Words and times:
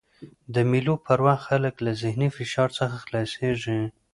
د 0.53 0.55
مېلو 0.69 0.95
پر 1.05 1.19
وخت 1.25 1.43
خلک 1.49 1.75
له 1.85 1.91
ذهني 2.01 2.29
فشار 2.37 2.69
څخه 2.79 2.95
خلاصيږي. 3.05 3.79